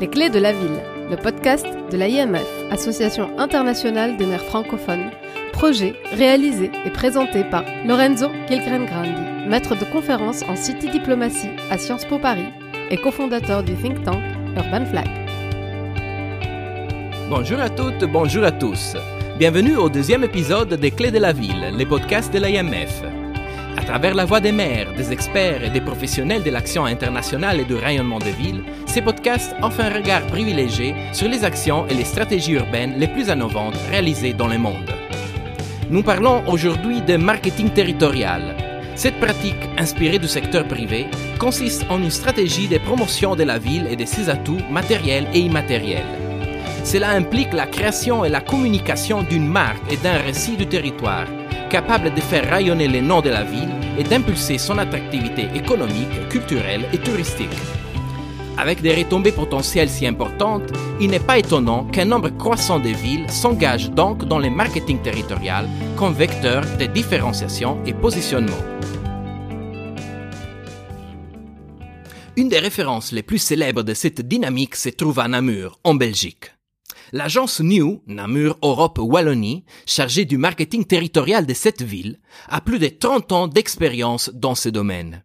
[0.00, 5.10] Les clés de la ville, le podcast de l'IMF, Association internationale des maires francophones,
[5.52, 12.06] projet réalisé et présenté par Lorenzo Grandi, maître de conférence en City Diplomatie à Sciences
[12.06, 12.48] Po Paris
[12.90, 14.20] et cofondateur du think tank
[14.56, 15.06] Urban Flag.
[17.30, 18.96] Bonjour à toutes, bonjour à tous.
[19.38, 23.23] Bienvenue au deuxième épisode des Clés de la ville, les podcasts de l'IMF.
[23.76, 27.64] À travers la voix des maires, des experts et des professionnels de l'action internationale et
[27.64, 32.04] du rayonnement des villes, ces podcasts offrent un regard privilégié sur les actions et les
[32.04, 34.90] stratégies urbaines les plus innovantes réalisées dans le monde.
[35.90, 38.56] Nous parlons aujourd'hui de marketing territorial.
[38.94, 41.06] Cette pratique, inspirée du secteur privé,
[41.38, 45.40] consiste en une stratégie de promotion de la ville et de ses atouts matériels et
[45.40, 46.06] immatériels.
[46.84, 51.26] Cela implique la création et la communication d'une marque et d'un récit du territoire,
[51.74, 56.84] capable de faire rayonner les noms de la ville et d'impulser son attractivité économique, culturelle
[56.92, 57.58] et touristique.
[58.56, 63.28] Avec des retombées potentielles si importantes, il n'est pas étonnant qu'un nombre croissant de villes
[63.28, 68.64] s'engagent donc dans le marketing territorial comme vecteur de différenciation et positionnement.
[72.36, 76.52] Une des références les plus célèbres de cette dynamique se trouve à Namur, en Belgique.
[77.16, 82.88] L'agence New, Namur Europe Wallonie, chargée du marketing territorial de cette ville, a plus de
[82.88, 85.22] 30 ans d'expérience dans ce domaine.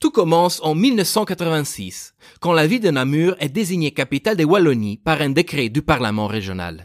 [0.00, 5.20] Tout commence en 1986, quand la ville de Namur est désignée capitale de Wallonie par
[5.20, 6.84] un décret du Parlement régional.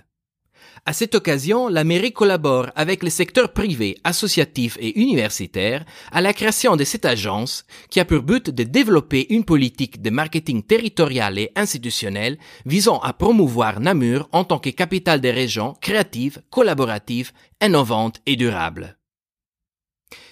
[0.86, 6.34] À cette occasion, la mairie collabore avec le secteur privé, associatif et universitaire à la
[6.34, 11.40] création de cette agence qui a pour but de développer une politique de marketing territorial
[11.40, 17.32] et institutionnel visant à promouvoir Namur en tant que capitale des régions créatives, collaboratives,
[17.62, 18.98] innovantes et durables.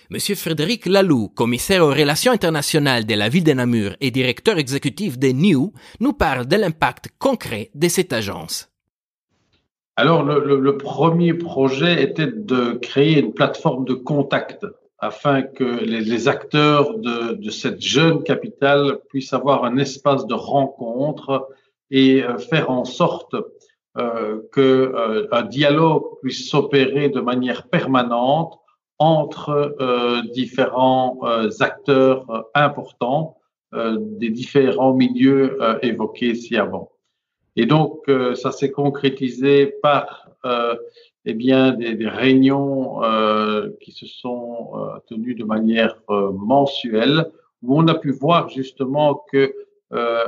[0.09, 5.17] Monsieur Frédéric Laloux, commissaire aux relations internationales de la ville de Namur et directeur exécutif
[5.17, 5.71] de NEW,
[6.01, 8.70] nous parle de l'impact concret de cette agence.
[9.97, 14.65] Alors, le, premier projet était de créer une plateforme de contact
[14.99, 21.49] afin que les, acteurs de, cette jeune capitale puissent avoir un espace de rencontre
[21.89, 23.35] et euh, faire en sorte
[23.97, 28.57] euh, qu'un euh, dialogue puisse s'opérer de manière permanente
[28.99, 31.19] entre euh, différents
[31.59, 33.37] acteurs importants
[33.73, 36.90] des différents milieux évoqués ici avant.
[37.55, 40.75] Et donc, euh, ça s'est concrétisé par euh,
[41.25, 47.25] eh bien, des, des réunions euh, qui se sont euh, tenues de manière euh, mensuelle,
[47.61, 49.53] où on a pu voir justement que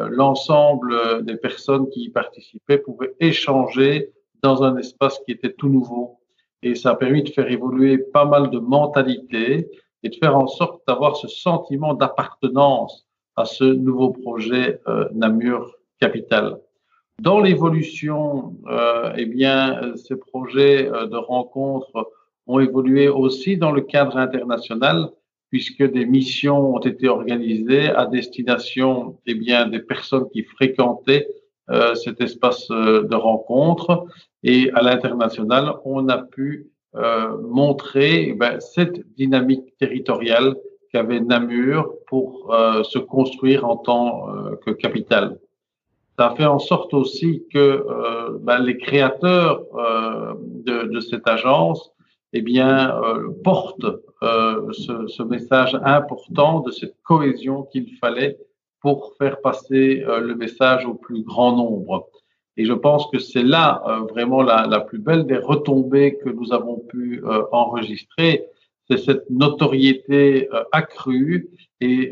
[0.09, 4.11] l'ensemble des personnes qui y participaient pouvaient échanger
[4.41, 6.19] dans un espace qui était tout nouveau.
[6.63, 9.69] Et ça a permis de faire évoluer pas mal de mentalités
[10.03, 13.07] et de faire en sorte d'avoir ce sentiment d'appartenance
[13.37, 14.81] à ce nouveau projet
[15.13, 16.59] Namur Capital.
[17.21, 22.11] Dans l'évolution, euh, eh bien, ces projets euh, de rencontres
[22.47, 25.09] ont évolué aussi dans le cadre international,
[25.49, 31.27] puisque des missions ont été organisées à destination, eh bien, des personnes qui fréquentaient
[31.69, 34.05] euh, cet espace euh, de rencontre.
[34.43, 40.55] Et à l'international, on a pu euh, montrer eh ben, cette dynamique territoriale
[40.91, 44.27] qu'avait Namur pour euh, se construire en tant
[44.65, 45.37] que capitale
[46.17, 51.93] ça fait en sorte aussi que euh, ben, les créateurs euh, de, de, cette agence
[52.33, 53.85] eh bien, euh, portent
[54.23, 58.37] euh, ce, ce, message important de cette cohésion qu'il fallait
[58.81, 62.09] pour faire passer euh, le message au plus grand nombre.
[62.57, 66.53] Et je pense que c'est là vraiment la, la, plus belle des retombées que nous
[66.53, 68.45] avons pu enregistrer,
[68.87, 71.49] c'est cette notoriété accrue
[71.81, 72.11] et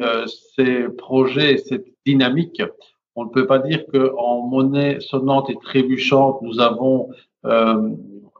[0.55, 2.59] ces projets, cette dynamique
[3.15, 7.09] on ne peut pas dire qu'en monnaie sonnante et trébuchante, nous avons
[7.45, 7.89] euh,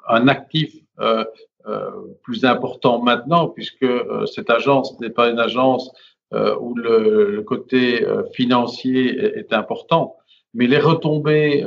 [0.07, 1.25] un actif euh,
[1.67, 1.89] euh,
[2.23, 3.85] plus important maintenant, puisque
[4.33, 5.91] cette agence n'est pas une agence
[6.61, 10.15] où le, côté financier est, important,
[10.53, 11.65] mais les retombées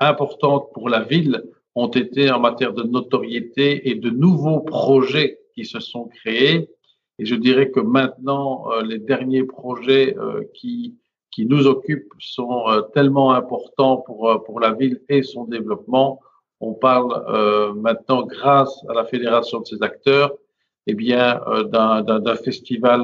[0.00, 1.44] importantes pour la ville
[1.76, 6.68] ont été en matière de notoriété et de nouveaux projets qui se sont créés.
[7.20, 10.16] Et je dirais que maintenant, les derniers projets
[10.54, 10.96] qui
[11.38, 16.20] qui nous occupent sont euh, tellement importants pour, euh, pour la ville et son développement.
[16.58, 20.32] On parle euh, maintenant, grâce à la fédération de ces acteurs,
[20.88, 21.40] eh bien,
[21.70, 23.02] d'un festival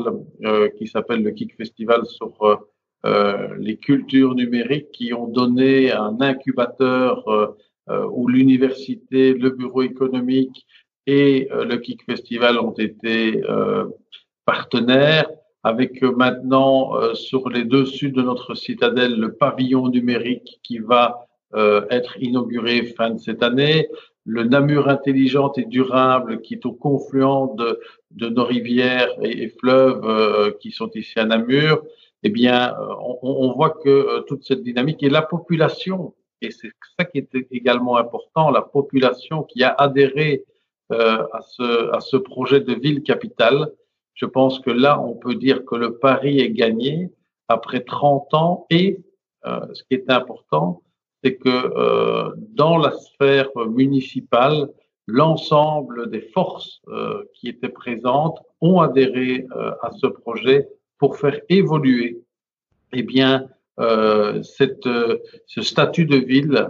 [0.79, 2.33] qui s'appelle le Kick Festival sur
[3.59, 7.15] les cultures numériques qui ont donné un incubateur
[8.17, 10.67] où l'université, le bureau économique
[11.07, 13.43] et le Kick Festival ont été
[14.47, 15.29] partenaires
[15.65, 21.27] avec maintenant sur les deux dessus de notre citadelle le pavillon numérique qui va
[21.91, 23.89] être inauguré fin de cette année,
[24.27, 27.81] le Namur intelligente et durable qui est au confluent de,
[28.11, 31.83] de nos rivières et, fleuves qui sont ici à Namur,
[32.23, 36.15] eh bien, on, on voit que toute cette dynamique et la population
[36.45, 40.45] et c'est ça qui est également important, la population qui a adhéré
[40.93, 43.73] euh, à, ce, à ce projet de ville capitale.
[44.15, 47.11] Je pense que là, on peut dire que le pari est gagné
[47.49, 48.99] après 30 ans et
[49.45, 50.83] euh, ce qui est important,
[51.23, 54.69] c'est que euh, dans la sphère municipale,
[55.07, 60.69] l'ensemble des forces euh, qui étaient présentes ont adhéré euh, à ce projet
[60.99, 62.23] pour faire évoluer
[62.93, 63.49] eh bien,
[63.81, 66.69] euh, cette, euh, ce statut de ville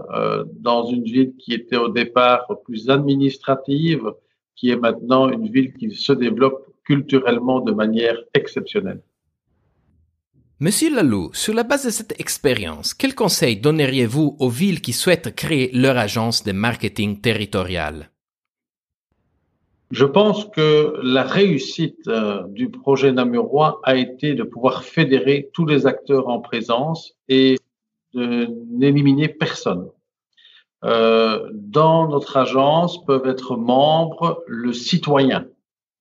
[0.55, 4.11] dans une ville qui était au départ plus administrative,
[4.57, 9.03] qui est maintenant une ville qui se développe culturellement de manière exceptionnelle.
[10.61, 15.35] Monsieur Lalou, sur la base de cette expérience, quels conseils donneriez-vous aux villes qui souhaitent
[15.35, 18.11] créer leur agence de marketing territorial?
[19.91, 25.67] Je pense que la réussite euh, du projet Namurois a été de pouvoir fédérer tous
[25.67, 27.59] les acteurs en présence et
[28.15, 29.89] de n'éliminer personne.
[30.85, 35.47] Euh, dans notre agence peuvent être membres le citoyen.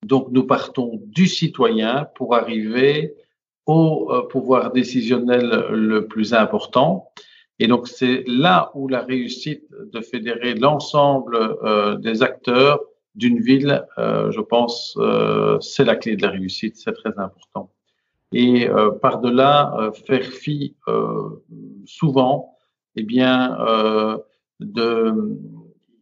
[0.04, 3.14] Donc nous partons du citoyen pour arriver
[3.66, 7.10] au euh, pouvoir décisionnel le plus important.
[7.58, 11.38] Et donc c'est là où la réussite de fédérer l'ensemble
[12.00, 12.80] des acteurs
[13.14, 17.70] d'une ville, euh, je pense, euh, c'est la clé de la réussite, c'est très important.
[18.32, 20.74] Et euh, par-delà, faire fi
[21.86, 22.56] souvent,
[22.96, 23.56] eh bien,
[24.60, 25.14] de,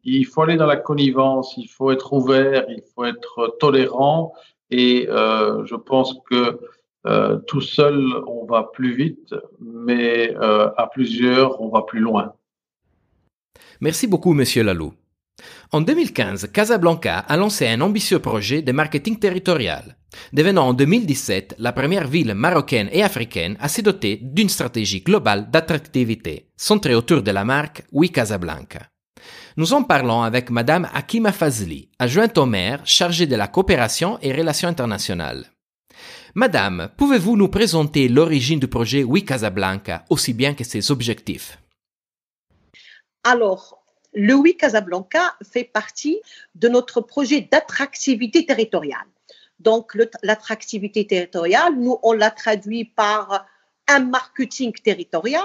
[0.05, 4.33] il faut aller dans la connivence, il faut être ouvert, il faut être tolérant.
[4.71, 6.61] Et je pense que
[7.47, 12.35] tout seul, on va plus vite, mais à plusieurs, on va plus loin.
[13.81, 14.95] Merci beaucoup, Monsieur Lalou.
[15.73, 19.97] En 2015, Casablanca a lancé un ambitieux projet de marketing territorial,
[20.33, 25.51] devenant en 2017 la première ville marocaine et africaine à se doter d'une stratégie globale
[25.51, 28.92] d'attractivité, centrée autour de la marque Oui Casablanca.
[29.59, 34.33] Nous en parlons avec Madame Akima Fazli, adjointe au maire chargée de la coopération et
[34.33, 35.51] relations internationales.
[36.35, 41.59] Madame, pouvez-vous nous présenter l'origine du projet Oui Casablanca aussi bien que ses objectifs?
[43.25, 43.85] Alors,
[44.15, 46.19] le Oui Casablanca fait partie
[46.55, 49.07] de notre projet d'attractivité territoriale.
[49.61, 53.47] Donc, l'attractivité territoriale, nous, on l'a traduit par
[53.87, 55.45] un marketing territorial.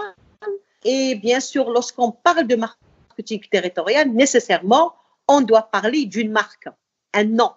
[0.86, 2.87] Et bien sûr, lorsqu'on parle de marketing
[3.24, 4.94] territorial, nécessairement,
[5.28, 6.70] on doit parler d'une marque,
[7.14, 7.52] un nom.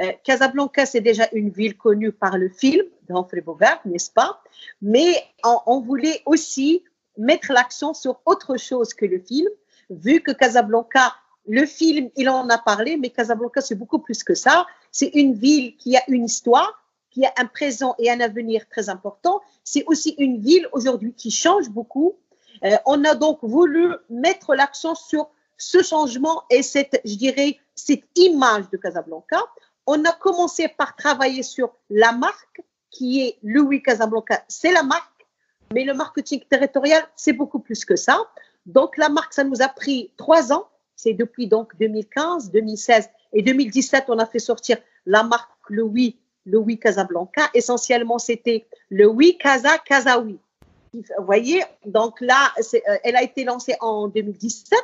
[0.00, 4.42] Euh, Casablanca, c'est déjà une ville connue par le film d'Humphrey Bogart, n'est-ce pas?
[4.82, 6.84] Mais on voulait aussi
[7.16, 9.48] mettre l'accent sur autre chose que le film,
[9.90, 11.14] vu que Casablanca,
[11.46, 14.66] le film, il en a parlé, mais Casablanca, c'est beaucoup plus que ça.
[14.90, 18.88] C'est une ville qui a une histoire, qui a un présent et un avenir très
[18.88, 19.40] important.
[19.64, 22.18] C'est aussi une ville aujourd'hui qui change beaucoup.
[22.64, 28.04] Euh, on a donc voulu mettre l'accent sur ce changement et cette, je dirais, cette
[28.16, 29.42] image de Casablanca.
[29.86, 35.26] On a commencé par travailler sur la marque qui est Louis Casablanca, c'est la marque,
[35.74, 38.18] mais le marketing territorial, c'est beaucoup plus que ça.
[38.64, 40.68] Donc, la marque, ça nous a pris trois ans.
[40.96, 46.18] C'est depuis donc 2015, 2016 et 2017, on a fait sortir la marque Le Oui,
[46.46, 47.50] Le Oui Casablanca.
[47.52, 50.38] Essentiellement, c'était Le Oui Casa Casaoui.
[51.18, 54.78] Vous voyez, donc là, euh, elle a été lancée en 2017.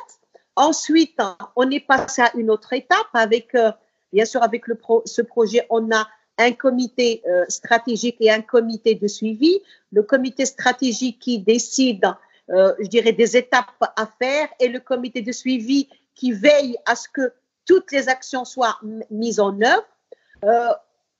[0.55, 1.19] Ensuite,
[1.55, 3.71] on est passé à une autre étape avec, euh,
[4.11, 8.95] bien sûr, avec le ce projet, on a un comité euh, stratégique et un comité
[8.95, 9.59] de suivi.
[9.91, 12.05] Le comité stratégique qui décide
[12.49, 17.07] je dirais, des étapes à faire et le comité de suivi qui veille à ce
[17.07, 17.31] que
[17.65, 18.77] toutes les actions soient
[19.09, 19.87] mises en œuvre.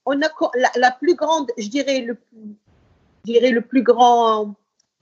[0.06, 0.28] On a
[0.76, 2.18] la, plus grande, je dirais, le,
[3.26, 4.54] je dirais, le plus grand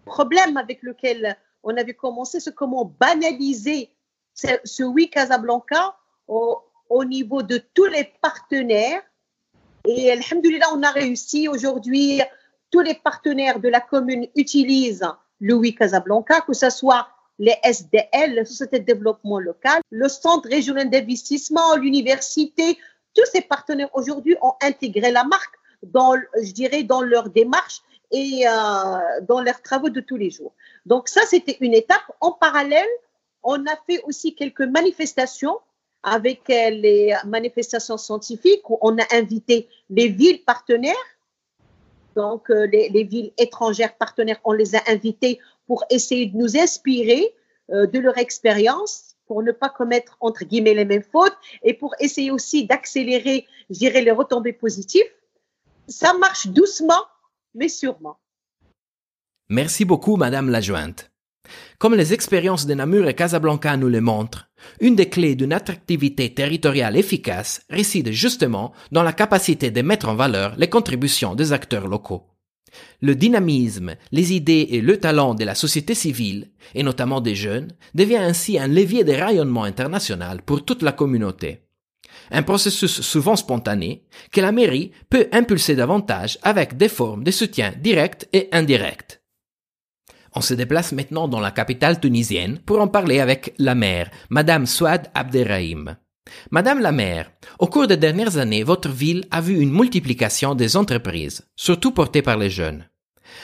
[0.05, 3.89] problème avec lequel on avait commencé, c'est comment banaliser
[4.33, 5.95] ce, ce Oui Casablanca
[6.27, 9.01] au, au niveau de tous les partenaires.
[9.85, 11.47] Et Alhamdulillah, on a réussi.
[11.47, 12.21] Aujourd'hui,
[12.69, 15.07] tous les partenaires de la commune utilisent
[15.39, 17.07] Louis Casablanca, que ce soit
[17.39, 22.77] les SDL, les sociétés de développement local, le Centre régional d'investissement, l'université,
[23.15, 27.81] tous ces partenaires aujourd'hui ont intégré la marque dans, je dirais, dans leur démarche
[28.11, 28.51] et euh,
[29.27, 30.53] dans leurs travaux de tous les jours.
[30.85, 32.03] Donc ça, c'était une étape.
[32.19, 32.87] En parallèle,
[33.43, 35.59] on a fait aussi quelques manifestations
[36.03, 40.95] avec euh, les manifestations scientifiques où on a invité les villes partenaires
[42.15, 47.33] Donc, euh, les, villes étrangères partenaires, on les a invités pour essayer de nous inspirer
[47.71, 51.95] euh, de leur expérience, pour ne pas commettre, entre guillemets, les mêmes fautes et pour
[51.99, 55.09] essayer aussi d'accélérer, je dirais, les retombées positives.
[55.87, 57.03] Ça marche doucement,
[57.53, 58.19] mais sûrement.
[59.49, 61.11] Merci beaucoup, Madame la Jointe.
[61.79, 66.33] Comme les expériences de Namur et Casablanca nous le montrent, une des clés d'une attractivité
[66.33, 71.87] territoriale efficace réside justement dans la capacité de mettre en valeur les contributions des acteurs
[71.87, 72.27] locaux.
[73.01, 77.73] Le dynamisme, les idées et le talent de la société civile, et notamment des jeunes,
[77.93, 81.63] devient ainsi un levier de rayonnement international pour toute la communauté.
[82.31, 87.73] Un processus souvent spontané que la mairie peut impulser davantage avec des formes de soutien
[87.77, 89.21] direct et indirect.
[90.33, 94.65] On se déplace maintenant dans la capitale tunisienne pour en parler avec la maire, Madame
[94.65, 95.97] Souad Abderrahim.
[96.51, 100.77] Madame la maire, au cours des dernières années, votre ville a vu une multiplication des
[100.77, 102.85] entreprises, surtout portées par les jeunes.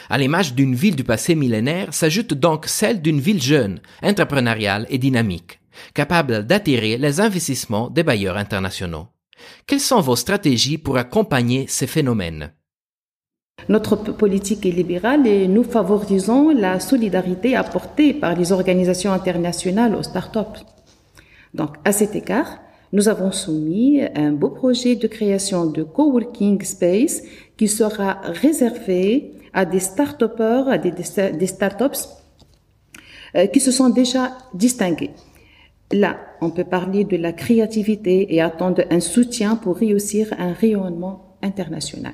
[0.10, 4.98] À l'image d'une ville du passé millénaire s'ajoute donc celle d'une ville jeune, entrepreneuriale et
[4.98, 5.57] dynamique,
[5.94, 9.08] capable d'attirer les investissements des bailleurs internationaux.
[9.66, 12.52] Quelles sont vos stratégies pour accompagner ces phénomènes?
[13.70, 20.04] Notre politique est libérale et nous favorisons la solidarité apportée par les organisations internationales aux
[20.04, 20.62] startups.
[21.54, 22.60] Donc, à cet égard,
[22.94, 27.24] nous avons soumis un beau projet de création de coworking space
[27.58, 32.08] qui sera réservé à des start à des, des startups
[33.36, 35.12] euh, qui se sont déjà distingués.
[35.92, 41.38] Là, on peut parler de la créativité et attendre un soutien pour réussir un rayonnement
[41.42, 42.14] international.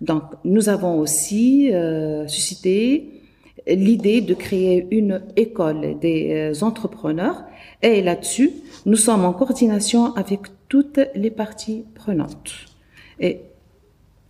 [0.00, 3.22] Donc, nous avons aussi euh, suscité
[3.66, 7.44] l'idée de créer une école des euh, entrepreneurs
[7.82, 8.50] et là-dessus,
[8.86, 12.52] nous sommes en coordination avec toutes les parties prenantes.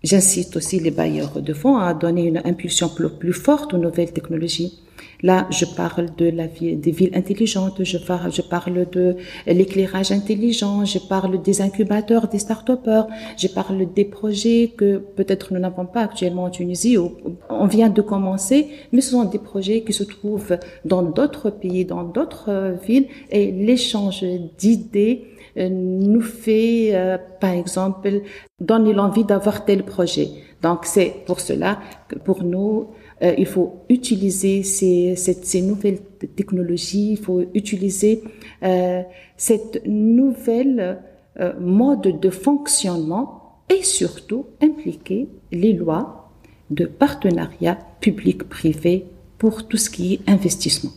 [0.04, 4.78] J'incite aussi les bailleurs de fonds à donner une impulsion plus forte aux nouvelles technologies.
[5.23, 10.12] Là, je parle de la vie, des villes intelligentes, je parle, je parle de l'éclairage
[10.12, 13.06] intelligent, je parle des incubateurs, des start-upers,
[13.38, 17.12] je parle des projets que peut-être nous n'avons pas actuellement en Tunisie, ou
[17.49, 21.87] on vient de commencer, mais ce sont des projets qui se trouvent dans d'autres pays,
[21.87, 24.23] dans d'autres villes, et l'échange
[24.58, 28.23] d'idées euh, nous fait, euh, par exemple,
[28.61, 30.28] donner l'envie d'avoir tel projet.
[30.62, 32.88] Donc c'est pour cela que pour nous,
[33.23, 36.00] euh, il faut utiliser ces, nouvelles
[36.37, 38.23] technologies, il faut utiliser
[38.62, 39.02] euh,
[39.37, 41.00] cette nouvelle
[41.40, 46.30] euh, mode de fonctionnement et surtout impliquer les lois
[46.70, 49.06] de partenariat public-privé
[49.38, 50.92] pour tout ce qui est investissement.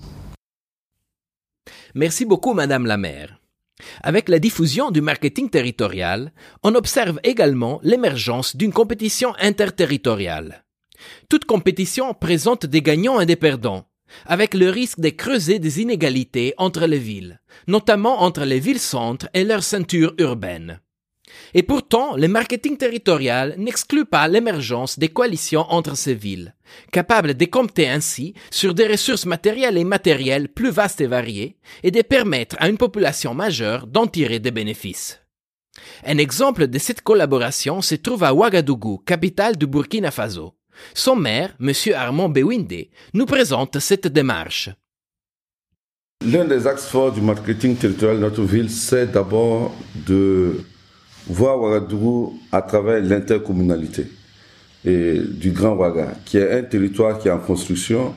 [1.94, 3.37] Merci beaucoup, Madame la maire.
[4.02, 10.66] Avec la diffusion du marketing territorial, on observe également l'émergence d'une compétition interterritoriale.
[11.30, 13.88] Toute compétition présente des gagnants et des perdants,
[14.26, 19.44] avec le risque de creuser des inégalités entre les villes, notamment entre les villes-centres et
[19.44, 20.80] leurs ceintures urbaines.
[21.54, 26.54] Et pourtant, le marketing territorial n'exclut pas l'émergence des coalitions entre ces villes,
[26.92, 31.92] capables de compter ainsi sur des ressources matérielles et matérielles plus vastes et variées, et
[31.92, 35.20] de permettre à une population majeure d'en tirer des bénéfices.
[36.06, 40.54] Un exemple de cette collaboration se trouve à Ouagadougou, capitale du Burkina Faso.
[40.94, 41.72] Son maire, M.
[41.96, 44.70] Armand Bewinde, nous présente cette démarche.
[46.26, 49.76] L'un des axes forts du marketing territorial de notre ville, c'est d'abord
[50.08, 50.64] de
[51.30, 54.08] voir Ouagadougou à travers l'intercommunalité
[54.86, 58.14] du Grand Ouaga, qui est un territoire qui est en construction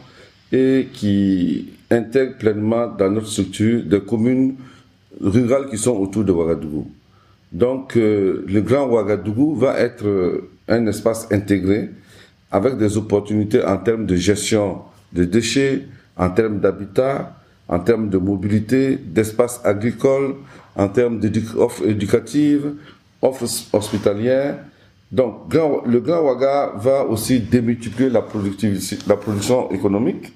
[0.53, 4.55] et qui intègre pleinement dans notre structure des communes
[5.21, 6.89] rurales qui sont autour de Ouagadougou.
[7.51, 11.91] Donc, euh, le Grand Ouagadougou va être un espace intégré
[12.51, 14.79] avec des opportunités en termes de gestion
[15.13, 15.87] des déchets,
[16.17, 17.37] en termes d'habitat,
[17.69, 20.35] en termes de mobilité, d'espace agricole,
[20.77, 22.73] en termes d'offres éducatives,
[23.23, 24.59] offres hospitalières.
[25.13, 28.25] Donc, le Grand Ouaga va aussi démultiplier la,
[29.07, 30.33] la production économique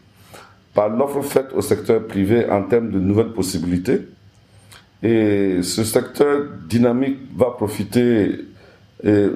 [0.74, 4.00] par l'offre faite au secteur privé en termes de nouvelles possibilités.
[5.02, 8.46] Et ce secteur dynamique va profiter
[9.04, 9.30] euh,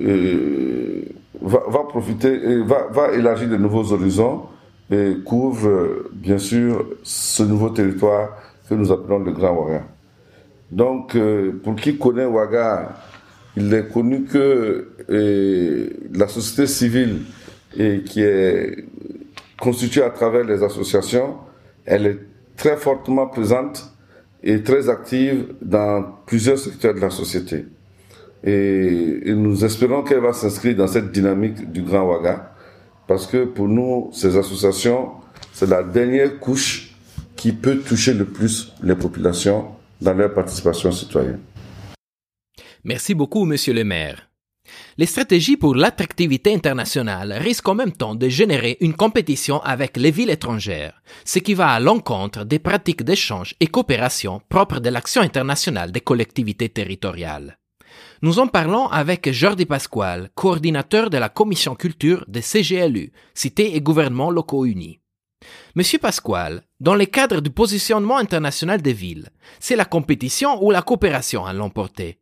[0.00, 1.02] euh,
[1.42, 4.42] va, profiter et va, élargir de nouveaux horizons
[4.90, 8.30] et couvre bien sûr ce nouveau territoire
[8.68, 9.82] que nous appelons le Grand Ouaga.
[10.70, 12.96] Donc, euh, pour qui connaît Ouaga,
[13.56, 17.22] il est connu que euh, la société civile
[17.76, 18.86] et qui est
[19.58, 21.36] constituée à travers les associations,
[21.84, 22.18] elle est
[22.56, 23.92] très fortement présente
[24.42, 27.66] et très active dans plusieurs secteurs de la société.
[28.44, 32.54] Et, nous espérons qu'elle va s'inscrire dans cette dynamique du Grand Ouaga,
[33.06, 35.10] parce que pour nous, ces associations,
[35.52, 36.94] c'est la dernière couche
[37.36, 41.40] qui peut toucher le plus les populations dans leur participation citoyenne.
[42.84, 44.30] Merci beaucoup, Monsieur le maire.
[44.96, 50.10] Les stratégies pour l'attractivité internationale risquent en même temps de générer une compétition avec les
[50.10, 55.22] villes étrangères, ce qui va à l'encontre des pratiques d'échange et coopération propres de l'action
[55.22, 57.58] internationale des collectivités territoriales.
[58.22, 63.80] Nous en parlons avec Jordi Pasquale, coordinateur de la commission culture des CGLU, Cité et
[63.80, 65.00] gouvernements locaux unis.
[65.74, 70.82] Monsieur Pasquale, dans le cadre du positionnement international des villes, c'est la compétition ou la
[70.82, 72.18] coopération à l'emporter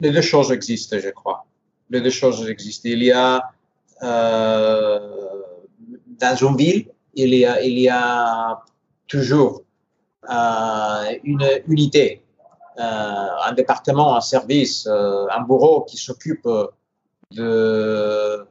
[0.00, 1.44] Les deux choses existent, je crois.
[1.90, 2.88] Les deux choses existent.
[2.88, 3.50] Il y a
[4.02, 4.98] euh,
[6.06, 8.62] dans une ville, il y a, il y a
[9.08, 9.62] toujours
[10.30, 12.22] euh, une unité
[12.78, 16.48] euh, un département, un service, un bureau qui s'occupe
[17.32, 18.46] de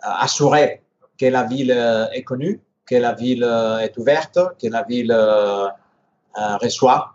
[0.00, 0.82] assurer
[1.18, 1.70] que la ville
[2.14, 3.44] est connue, que la ville
[3.80, 5.16] est ouverte, que la ville
[6.60, 7.14] reçoit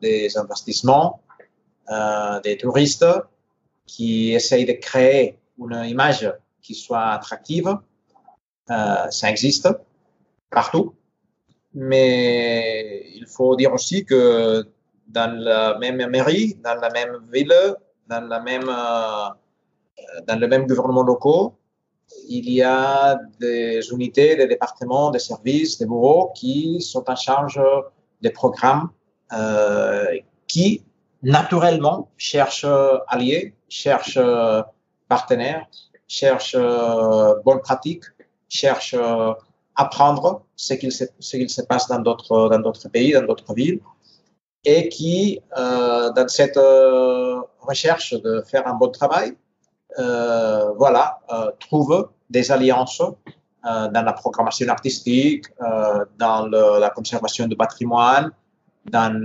[0.00, 1.20] des investissements,
[2.42, 3.06] des touristes,
[3.86, 7.78] qui essayent de créer une image qui soit attractive.
[8.66, 9.68] ça existe
[10.50, 10.94] partout.
[11.74, 14.64] Mais il faut dire aussi que
[15.08, 17.52] dans la même mairie, dans la même ville,
[18.06, 21.52] dans, euh, dans le même gouvernement local,
[22.28, 27.60] il y a des unités, des départements, des services, des bureaux qui sont en charge
[28.22, 28.90] des programmes
[29.32, 30.06] euh,
[30.46, 30.82] qui,
[31.22, 32.66] naturellement, cherchent
[33.08, 34.18] alliés, cherchent
[35.08, 35.66] partenaires,
[36.06, 36.56] cherchent
[37.44, 38.04] bonnes pratiques,
[38.48, 38.96] cherchent
[39.76, 43.80] apprendre ce qu'il se, passe dans d'autres, pays, dans d'autres villes
[44.64, 49.36] et qui, euh, dans cette euh, recherche de faire un bon travail,
[49.96, 51.20] voilà,
[51.60, 53.02] trouve des alliances
[53.62, 55.46] dans la programmation artistique,
[56.18, 58.30] dans la conservation du patrimoine,
[58.86, 59.16] dans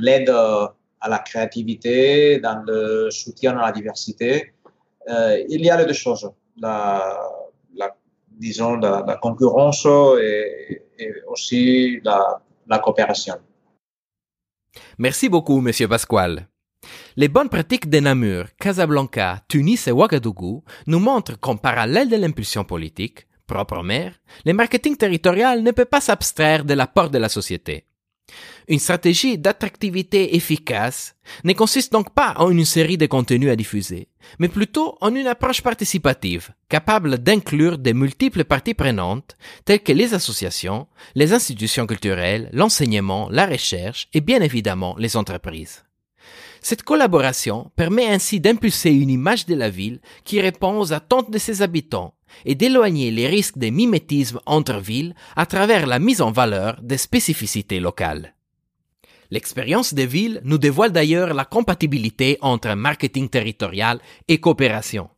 [0.00, 4.54] l'aide à la créativité, dans le soutien à la diversité.
[5.08, 7.18] il y a les deux choses, la,
[8.30, 9.86] disons la, concurrence
[10.20, 13.36] et, et aussi la la coopération.
[14.98, 16.48] Merci beaucoup, Monsieur Pasquale.
[17.16, 22.64] Les bonnes pratiques de Namur, Casablanca, Tunis et Ouagadougou nous montrent qu'en parallèle de l'impulsion
[22.64, 27.84] politique, propre mère, le marketing territorial ne peut pas s'abstraire de l'apport de la société.
[28.68, 34.08] Une stratégie d'attractivité efficace ne consiste donc pas en une série de contenus à diffuser,
[34.40, 40.14] mais plutôt en une approche participative, capable d'inclure de multiples parties prenantes, telles que les
[40.14, 45.85] associations, les institutions culturelles, l'enseignement, la recherche et bien évidemment les entreprises.
[46.60, 51.38] Cette collaboration permet ainsi d'impulser une image de la ville qui répond aux attentes de
[51.38, 52.14] ses habitants
[52.44, 56.98] et d'éloigner les risques de mimétisme entre villes à travers la mise en valeur des
[56.98, 58.34] spécificités locales.
[59.30, 65.10] L'expérience des villes nous dévoile d'ailleurs la compatibilité entre marketing territorial et coopération.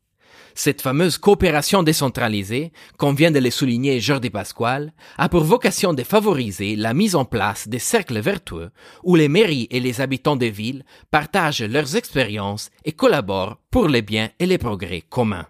[0.61, 6.03] Cette fameuse coopération décentralisée, comme vient de le souligner Jordi Pasquale, a pour vocation de
[6.03, 8.73] favoriser la mise en place des cercles vertueux
[9.05, 14.03] où les mairies et les habitants des villes partagent leurs expériences et collaborent pour les
[14.03, 15.47] biens et les progrès communs.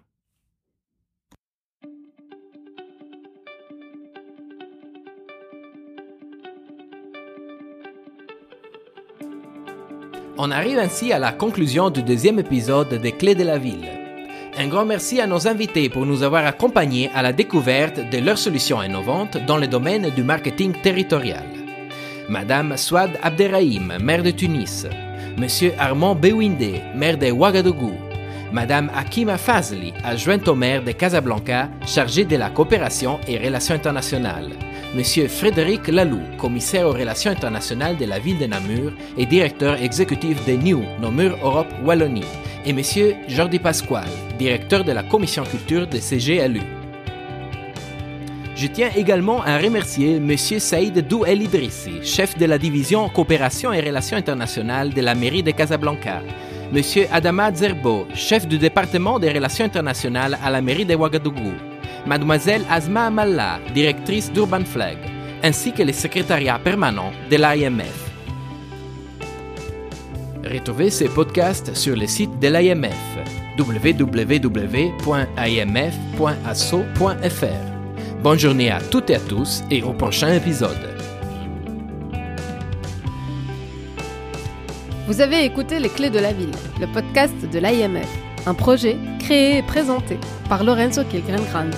[10.37, 13.98] On arrive ainsi à la conclusion du deuxième épisode des Clés de la ville.
[14.61, 18.37] Un grand merci à nos invités pour nous avoir accompagnés à la découverte de leurs
[18.37, 21.45] solutions innovantes dans le domaine du marketing territorial.
[22.27, 24.85] Madame Swad Abderrahim, maire de Tunis.
[25.37, 27.93] Monsieur Armand Bewinde, maire de Ouagadougou.
[28.51, 34.49] Madame Akima Fazli, adjointe au maire de Casablanca, chargée de la coopération et relations internationales.
[34.93, 40.45] Monsieur Frédéric Lalou, commissaire aux relations internationales de la ville de Namur et directeur exécutif
[40.45, 42.25] de New Namur Europe Wallonie,
[42.69, 46.61] et Monsieur Jordi Pasquale, directeur de la commission culture de CGLU.
[48.55, 53.73] Je tiens également à remercier Monsieur Saïd Dou El Idrissi, chef de la division coopération
[53.73, 56.21] et relations internationales de la mairie de Casablanca,
[56.71, 61.53] Monsieur Adama Zerbo, chef du département des relations internationales à la mairie de Ouagadougou,
[62.05, 64.97] Mademoiselle Asma Amalla, directrice d'Urban Flag,
[65.41, 68.08] ainsi que le secrétariat permanent de l'IMF.
[70.51, 72.95] Retrouvez ces podcasts sur le site de l'IMF
[73.59, 74.63] www.imf.asso.fr.
[78.23, 80.95] Bonne journée à toutes et à tous et au prochain épisode.
[85.07, 88.09] Vous avez écouté Les Clés de la Ville, le podcast de l'IMF,
[88.47, 91.77] un projet créé et présenté par Lorenzo Kilgren Grandi.